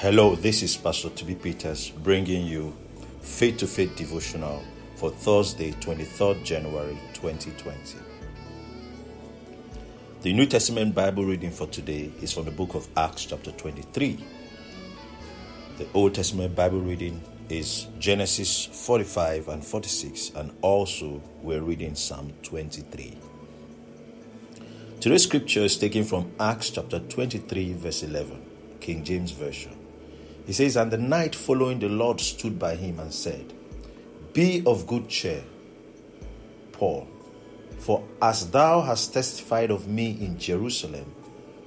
[0.00, 2.72] Hello, this is Pastor TB Peters bringing you
[3.20, 4.62] Faith to Faith devotional
[4.94, 7.98] for Thursday, 23rd January 2020.
[10.20, 14.24] The New Testament Bible reading for today is from the book of Acts, chapter 23.
[15.78, 22.32] The Old Testament Bible reading is Genesis 45 and 46, and also we're reading Psalm
[22.44, 23.18] 23.
[25.00, 28.40] Today's scripture is taken from Acts chapter 23, verse 11,
[28.78, 29.87] King James Version.
[30.48, 33.52] He says, And the night following, the Lord stood by him and said,
[34.32, 35.44] Be of good cheer,
[36.72, 37.06] Paul,
[37.78, 41.14] for as thou hast testified of me in Jerusalem,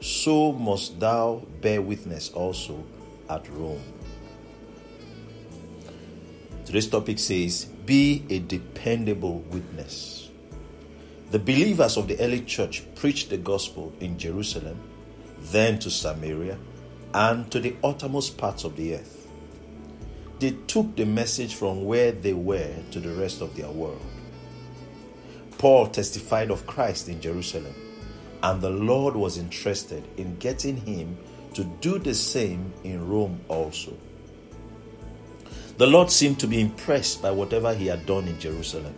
[0.00, 2.84] so must thou bear witness also
[3.28, 3.82] at Rome.
[6.64, 10.30] Today's topic says, Be a dependable witness.
[11.32, 14.78] The believers of the early church preached the gospel in Jerusalem,
[15.50, 16.58] then to Samaria,
[17.14, 19.28] and to the uttermost parts of the earth.
[20.38, 24.00] They took the message from where they were to the rest of their world.
[25.58, 27.74] Paul testified of Christ in Jerusalem,
[28.42, 31.18] and the Lord was interested in getting him
[31.54, 33.96] to do the same in Rome also.
[35.78, 38.94] The Lord seemed to be impressed by whatever he had done in Jerusalem.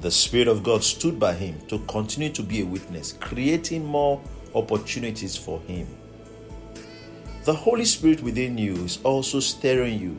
[0.00, 4.20] The Spirit of God stood by him to continue to be a witness, creating more
[4.54, 5.86] opportunities for him.
[7.44, 10.16] The Holy Spirit within you is also stirring you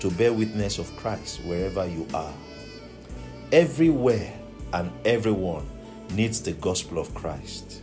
[0.00, 2.34] to bear witness of Christ wherever you are.
[3.50, 4.38] Everywhere
[4.74, 5.66] and everyone
[6.10, 7.80] needs the gospel of Christ.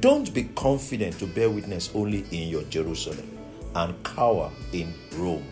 [0.00, 3.38] Don't be confident to bear witness only in your Jerusalem
[3.76, 5.46] and cower in Rome.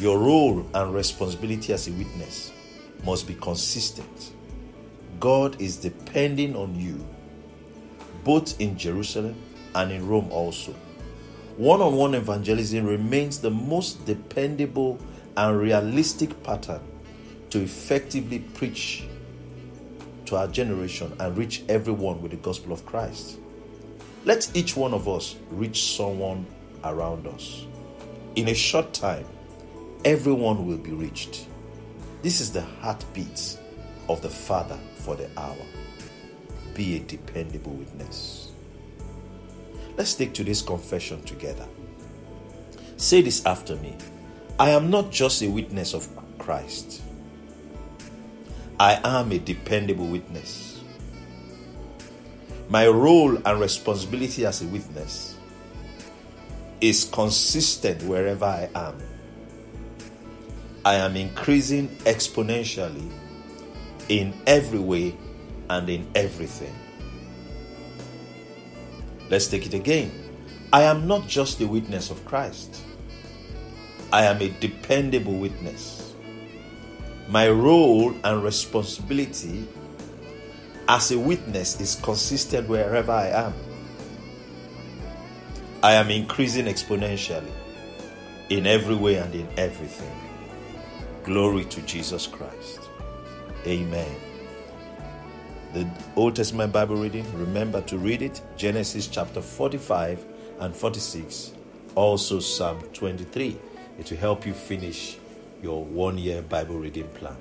[0.00, 2.50] Your role and responsibility as a witness
[3.04, 4.32] must be consistent.
[5.20, 7.06] God is depending on you,
[8.24, 9.40] both in Jerusalem
[9.76, 10.72] and in Rome also.
[11.56, 14.98] One on one evangelism remains the most dependable
[15.36, 16.80] and realistic pattern
[17.50, 19.04] to effectively preach
[20.26, 23.38] to our generation and reach everyone with the gospel of Christ.
[24.24, 26.46] Let each one of us reach someone
[26.82, 27.64] around us.
[28.34, 29.26] In a short time,
[30.04, 31.46] everyone will be reached.
[32.22, 33.58] This is the heartbeat
[34.08, 35.56] of the Father for the hour.
[36.74, 38.52] Be a dependable witness.
[39.96, 41.66] Let's take today's confession together.
[42.98, 43.96] Say this after me
[44.58, 46.08] I am not just a witness of
[46.38, 47.02] Christ,
[48.78, 50.82] I am a dependable witness.
[52.68, 55.36] My role and responsibility as a witness
[56.80, 58.98] is consistent wherever I am.
[60.84, 63.10] I am increasing exponentially
[64.08, 65.16] in every way
[65.70, 66.74] and in everything.
[69.28, 70.12] Let's take it again.
[70.72, 72.82] I am not just a witness of Christ,
[74.12, 76.14] I am a dependable witness.
[77.28, 79.66] My role and responsibility
[80.88, 83.54] as a witness is consistent wherever I am.
[85.82, 87.50] I am increasing exponentially
[88.48, 90.16] in every way and in everything.
[91.24, 92.80] Glory to Jesus Christ.
[93.66, 94.16] Amen.
[95.76, 100.24] The Old Testament Bible reading, remember to read it Genesis chapter 45
[100.60, 101.52] and 46,
[101.94, 103.58] also Psalm 23.
[103.98, 105.18] It will help you finish
[105.62, 107.36] your one year Bible reading plan.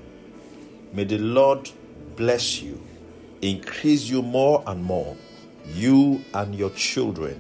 [0.92, 1.72] May the Lord
[2.18, 2.86] bless you
[3.42, 5.16] increase you more and more,
[5.68, 7.40] you and your children,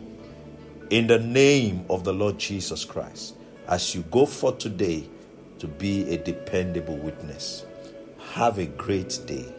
[0.91, 3.35] in the name of the Lord Jesus Christ,
[3.67, 5.09] as you go forth today
[5.59, 7.65] to be a dependable witness.
[8.35, 9.53] Have a great day.